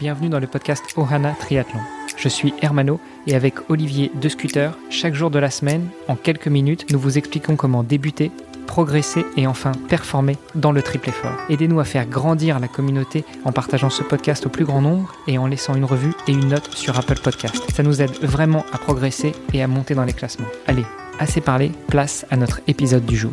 [0.00, 1.80] bienvenue dans le podcast Ohana Triathlon.
[2.16, 6.48] Je suis Hermano et avec Olivier de Scooter, chaque jour de la semaine, en quelques
[6.48, 8.30] minutes, nous vous expliquons comment débuter,
[8.66, 11.36] progresser et enfin performer dans le triple effort.
[11.48, 15.38] Aidez-nous à faire grandir la communauté en partageant ce podcast au plus grand nombre et
[15.38, 17.56] en laissant une revue et une note sur Apple Podcast.
[17.74, 20.48] Ça nous aide vraiment à progresser et à monter dans les classements.
[20.66, 20.84] Allez,
[21.18, 23.32] assez parlé, place à notre épisode du jour.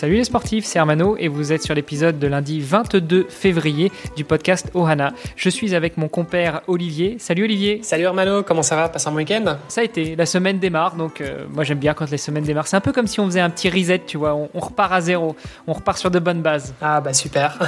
[0.00, 4.24] Salut les sportifs, c'est Hermano et vous êtes sur l'épisode de lundi 22 février du
[4.24, 5.12] podcast Ohana.
[5.36, 7.16] Je suis avec mon compère Olivier.
[7.18, 7.80] Salut Olivier.
[7.82, 8.88] Salut Hermano, comment ça va?
[8.88, 9.58] Passe un bon week-end?
[9.68, 12.66] Ça a été, la semaine démarre, donc euh, moi j'aime bien quand les semaines démarrent.
[12.66, 14.90] C'est un peu comme si on faisait un petit reset, tu vois, on, on repart
[14.90, 15.36] à zéro,
[15.66, 16.72] on repart sur de bonnes bases.
[16.80, 17.58] Ah bah super.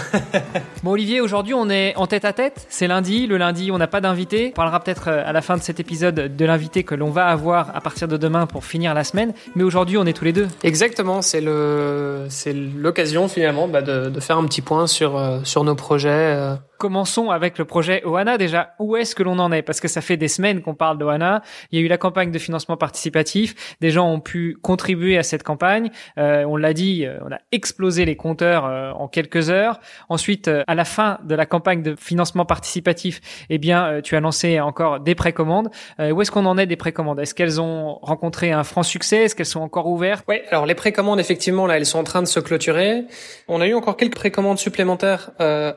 [0.82, 3.88] bon Olivier, aujourd'hui on est en tête à tête, c'est lundi, le lundi on n'a
[3.88, 4.52] pas d'invité.
[4.52, 7.26] On parlera peut-être euh, à la fin de cet épisode de l'invité que l'on va
[7.26, 10.32] avoir à partir de demain pour finir la semaine, mais aujourd'hui on est tous les
[10.32, 10.48] deux.
[10.62, 15.40] Exactement, c'est le c'est l'occasion finalement bah, de, de, faire un petit point sur, euh,
[15.44, 16.56] sur nos projets.
[16.82, 18.38] Euh, commençons avec le projet Oana.
[18.38, 19.62] Déjà, où est-ce que l'on en est?
[19.62, 21.42] Parce que ça fait des semaines qu'on parle d'Oana.
[21.70, 23.76] Il y a eu la campagne de financement participatif.
[23.80, 25.90] Des gens ont pu contribuer à cette campagne.
[26.18, 29.80] Euh, on l'a dit, euh, on a explosé les compteurs euh, en quelques heures.
[30.08, 34.16] Ensuite, euh, à la fin de la campagne de financement participatif, eh bien, euh, tu
[34.16, 35.70] as lancé encore des précommandes.
[35.98, 37.20] où est-ce qu'on en est des précommandes?
[37.20, 39.24] Est-ce qu'elles ont rencontré un franc succès?
[39.24, 40.24] Est-ce qu'elles sont encore ouvertes?
[40.28, 43.04] Oui, alors les précommandes, effectivement, là, elles sont en train de se clôturer.
[43.48, 45.30] On a eu encore quelques précommandes supplémentaires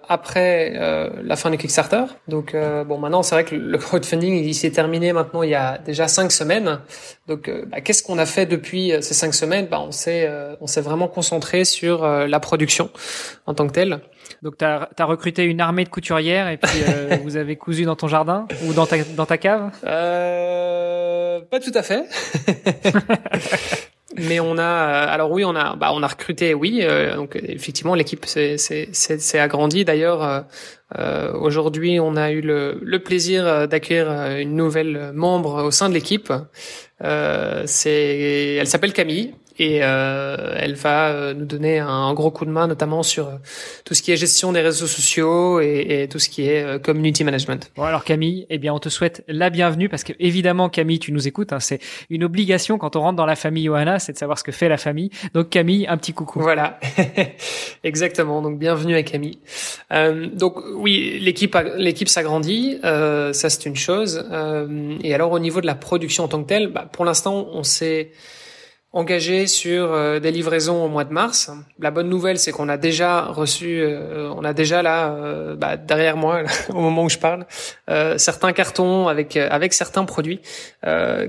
[0.08, 2.04] après euh, la fin du Kickstarter.
[2.28, 5.56] Donc euh, bon, maintenant c'est vrai que le crowdfunding il, s'est terminé maintenant il y
[5.56, 6.80] a déjà cinq semaines.
[7.28, 9.68] Donc euh, bah, qu'est-ce qu'on a fait depuis ces cinq semaines?
[9.68, 10.30] Bah on s'est
[10.62, 12.90] on s'est vraiment concentré sur la production
[13.46, 14.00] en tant que telle.
[14.42, 17.84] Donc tu as, as, recruté une armée de couturières et puis euh, vous avez cousu
[17.84, 19.72] dans ton jardin ou dans ta, dans ta cave?
[19.86, 22.06] Euh, Pas tout à fait.
[24.18, 26.80] Mais on a, euh, alors oui, on a, bah, on a recruté, oui.
[26.82, 29.84] Euh, donc effectivement, l'équipe s'est agrandie.
[29.86, 30.42] D'ailleurs, euh,
[30.98, 35.94] euh, aujourd'hui, on a eu le, le plaisir d'accueillir une nouvelle membre au sein de
[35.94, 36.32] l'équipe.
[37.04, 42.46] Euh, c'est, elle s'appelle Camille et euh, elle va euh, nous donner un gros coup
[42.46, 43.36] de main, notamment sur euh,
[43.86, 46.80] tout ce qui est gestion des réseaux sociaux et, et tout ce qui est euh,
[46.80, 47.72] community management.
[47.76, 51.12] Bon alors Camille, eh bien on te souhaite la bienvenue parce que évidemment Camille, tu
[51.12, 51.80] nous écoutes, hein, c'est
[52.10, 54.68] une obligation quand on rentre dans la famille Johanna, c'est de savoir ce que fait
[54.68, 55.10] la famille.
[55.34, 56.42] Donc Camille, un petit coucou.
[56.42, 56.80] Voilà,
[57.84, 58.42] exactement.
[58.42, 59.40] Donc bienvenue à Camille.
[59.94, 64.26] Euh, donc oui, l'équipe l'équipe s'agrandit, ça c'est une chose.
[65.04, 67.64] et alors au niveau de la production en tant que telle, bah, pour l'instant on
[67.64, 68.12] s'est
[68.96, 71.52] engagé sur euh, des livraisons au mois de mars.
[71.80, 75.76] La bonne nouvelle, c'est qu'on a déjà reçu, euh, on a déjà là, euh, bah,
[75.76, 77.46] derrière moi, au moment où je parle,
[78.18, 80.40] certains cartons avec avec certains produits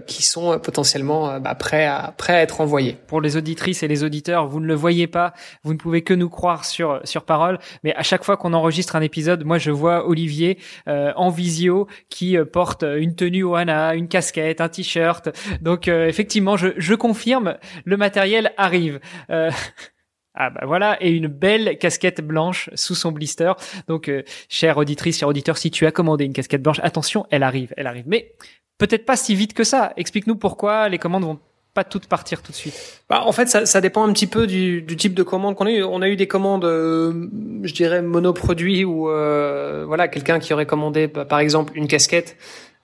[0.06, 2.96] qui sont potentiellement bah, prêts à prêts à être envoyés.
[3.08, 5.34] Pour les auditrices et les auditeurs, vous ne le voyez pas,
[5.64, 8.94] vous ne pouvez que nous croire sur sur parole, mais à chaque fois qu'on enregistre
[8.94, 14.60] un épisode, moi je vois Olivier en visio qui porte une tenue Oana, une casquette,
[14.60, 15.28] un t-shirt.
[15.60, 19.00] Donc effectivement, je je confirme le matériel arrive.
[19.30, 19.50] Euh,
[20.34, 23.52] ah bah voilà, et une belle casquette blanche sous son blister.
[23.88, 27.42] Donc, euh, chère auditrice, cher auditeur, si tu as commandé une casquette blanche, attention, elle
[27.42, 28.04] arrive, elle arrive.
[28.06, 28.34] Mais
[28.78, 29.92] peut-être pas si vite que ça.
[29.96, 31.38] Explique-nous pourquoi les commandes vont
[31.76, 33.02] pas toutes partir tout de suite.
[33.10, 35.66] Bah, en fait, ça, ça dépend un petit peu du, du type de commande qu'on
[35.66, 35.84] a eu.
[35.84, 37.28] On a eu des commandes, euh,
[37.62, 42.38] je dirais monoproduits ou euh, voilà quelqu'un qui aurait commandé bah, par exemple une casquette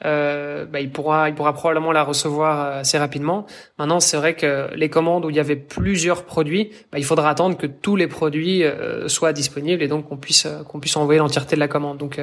[0.04, 3.46] euh, bah, il pourra, il pourra probablement la recevoir euh, assez rapidement.
[3.78, 7.30] Maintenant, c'est vrai que les commandes où il y avait plusieurs produits, bah, il faudra
[7.30, 11.18] attendre que tous les produits euh, soient disponibles et donc qu'on puisse, qu'on puisse envoyer
[11.18, 11.98] l'entièreté de la commande.
[11.98, 12.20] Donc,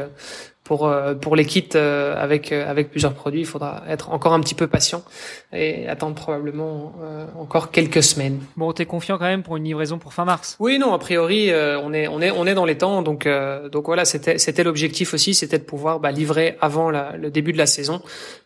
[0.70, 4.34] pour euh, pour les kits euh, avec euh, avec plusieurs produits, il faudra être encore
[4.34, 5.02] un petit peu patient
[5.52, 6.94] et attendre probablement
[7.40, 8.40] encore quelques semaines.
[8.56, 10.56] Bon, t'es confiant quand même pour une livraison pour fin mars?
[10.60, 13.28] Oui, non, a priori, on est on est on est dans les temps, donc
[13.72, 17.52] donc voilà, c'était c'était l'objectif aussi, c'était de pouvoir bah, livrer avant la, le début
[17.52, 18.02] de la saison,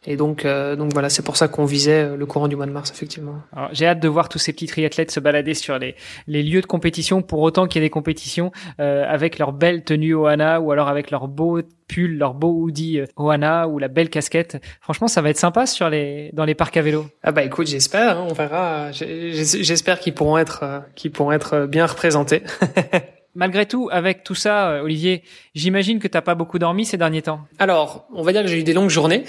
[0.05, 2.91] et donc donc voilà, c'est pour ça qu'on visait le courant du mois de mars,
[2.91, 3.35] effectivement.
[3.71, 5.95] J'ai hâte de voir tous ces petits triathlètes se balader sur les
[6.27, 10.13] les lieux de compétition, pour autant qu'il y ait des compétitions avec leur belle tenue
[10.13, 14.09] Ohana ou alors avec leur beau pull, leur beau hoodie euh, Oana ou la belle
[14.09, 14.61] casquette.
[14.81, 17.05] Franchement, ça va être sympa sur les dans les parcs à vélo.
[17.23, 18.91] Ah bah écoute, j'espère, hein, on verra.
[18.91, 22.43] J'espère qu'ils pourront être euh, qu'ils pourront être bien représentés.
[23.35, 25.23] Malgré tout, avec tout ça, euh, Olivier,
[25.55, 27.41] j'imagine que t'as pas beaucoup dormi ces derniers temps.
[27.57, 29.23] Alors, on va dire que j'ai eu des longues journées.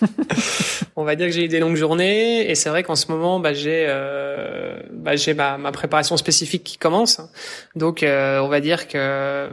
[0.96, 3.40] on va dire que j'ai eu des longues journées et c'est vrai qu'en ce moment,
[3.40, 7.20] bah, j'ai euh, bah, j'ai ma, ma, préparation spécifique qui commence.
[7.74, 9.48] Donc, euh, on va dire que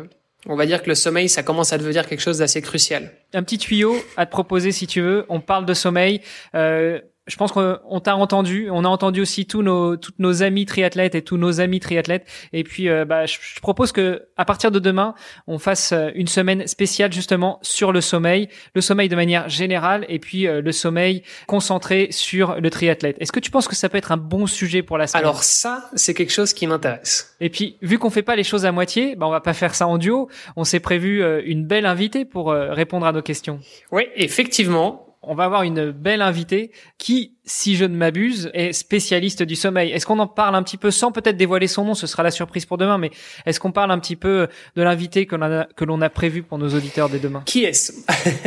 [0.48, 3.12] on va dire que le sommeil, ça commence à devenir quelque chose d'assez crucial.
[3.34, 5.26] Un petit tuyau à te proposer si tu veux.
[5.30, 6.22] On parle de sommeil.
[6.56, 8.69] Euh, je pense qu'on t'a entendu.
[8.71, 12.25] On a entendu aussi tous nos, toutes nos amis triathlètes et tous nos amis triathlètes.
[12.51, 15.13] Et puis, euh, bah, je, propose que à partir de demain,
[15.45, 20.06] on fasse euh, une semaine spéciale justement sur le sommeil, le sommeil de manière générale,
[20.09, 23.18] et puis euh, le sommeil concentré sur le triathlète.
[23.19, 25.23] Est-ce que tu penses que ça peut être un bon sujet pour la semaine?
[25.23, 27.35] Alors ça, c'est quelque chose qui m'intéresse.
[27.39, 29.75] Et puis, vu qu'on fait pas les choses à moitié, bah, on va pas faire
[29.75, 30.27] ça en duo.
[30.56, 33.59] On s'est prévu une belle invitée pour répondre à nos questions.
[33.91, 39.44] Oui, effectivement on va avoir une belle invitée qui si je ne m'abuse, est spécialiste
[39.44, 39.92] du sommeil.
[39.92, 42.32] Est-ce qu'on en parle un petit peu sans peut-être dévoiler son nom Ce sera la
[42.32, 43.12] surprise pour demain, mais
[43.46, 46.70] est-ce qu'on parle un petit peu de l'invité que l'on a, a prévu pour nos
[46.70, 47.44] auditeurs dès demain?
[47.46, 47.94] Qui est-ce?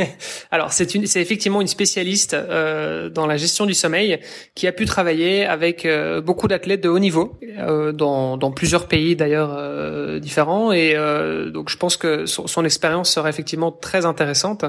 [0.51, 4.21] Alors, c'est une, effectivement une spécialiste euh, dans la gestion du sommeil
[4.55, 8.89] qui a pu travailler avec euh, beaucoup d'athlètes de haut niveau euh, dans, dans plusieurs
[8.89, 14.07] pays d'ailleurs euh, différents, et euh, donc je pense que son, expérience sera effectivement très
[14.07, 14.65] intéressante.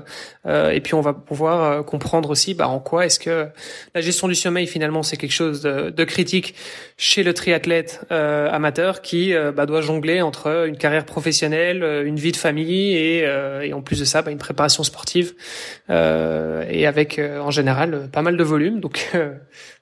[0.46, 3.48] et puis on va pouvoir comprendre aussi bah, en quoi est-ce que
[3.94, 6.56] la gestion du sommeil finalement c'est quelque chose de, critique
[6.98, 12.06] chez le triathlète euh, amateur qui euh, bah, doit jongler entre une carrière professionnelle, euh,
[12.06, 13.26] une vie de famille et,
[13.64, 15.34] et en plus de ça bah, une préparation sportive
[15.90, 19.10] et avec en général pas mal de volume donc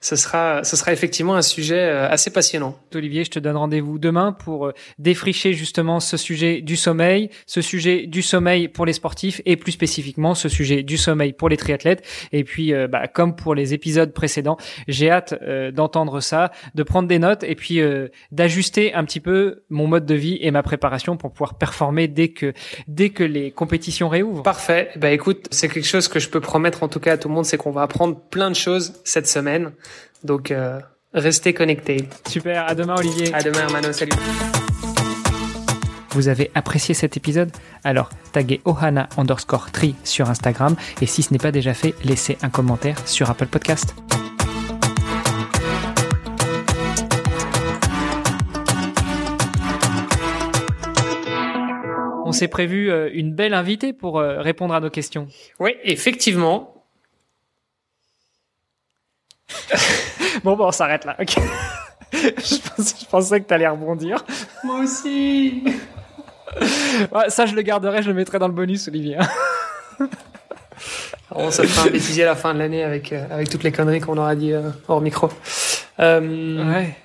[0.01, 2.77] ce sera ce sera effectivement un sujet assez passionnant.
[2.94, 8.07] Olivier, je te donne rendez-vous demain pour défricher justement ce sujet du sommeil, ce sujet
[8.07, 12.06] du sommeil pour les sportifs et plus spécifiquement ce sujet du sommeil pour les triathlètes
[12.31, 14.55] et puis bah, comme pour les épisodes précédent.
[14.87, 19.19] J'ai hâte euh, d'entendre ça, de prendre des notes et puis euh, d'ajuster un petit
[19.19, 22.53] peu mon mode de vie et ma préparation pour pouvoir performer dès que
[22.87, 24.43] dès que les compétitions réouvrent.
[24.43, 24.91] Parfait.
[24.95, 27.33] Bah écoute, c'est quelque chose que je peux promettre en tout cas à tout le
[27.33, 29.73] monde, c'est qu'on va apprendre plein de choses cette semaine.
[30.23, 30.79] Donc euh,
[31.13, 32.07] restez connectés.
[32.25, 32.65] Super.
[32.65, 33.33] À demain, Olivier.
[33.33, 33.91] À demain, Hermano.
[33.91, 34.13] Salut.
[36.11, 37.51] Vous avez apprécié cet épisode?
[37.83, 42.37] Alors taguez Ohana underscore tri sur Instagram et si ce n'est pas déjà fait, laissez
[42.43, 43.95] un commentaire sur Apple Podcast.
[52.33, 55.27] S'est prévu euh, une belle invitée pour euh, répondre à nos questions.
[55.59, 56.85] Oui, effectivement.
[60.44, 61.15] bon, bon, on s'arrête là.
[61.19, 61.35] Ok.
[62.13, 64.25] je, pensais, que tu allais rebondir.
[64.63, 65.63] Moi aussi.
[67.30, 69.18] ça, je le garderai, je le mettrai dans le bonus, Olivier.
[71.35, 73.71] On se fera un bêtisier à la fin de l'année avec, euh, avec toutes les
[73.71, 74.53] conneries qu'on aura dit
[74.88, 75.30] hors micro.
[75.97, 76.95] ouais.